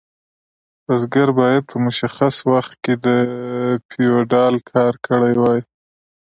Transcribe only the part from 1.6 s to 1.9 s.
په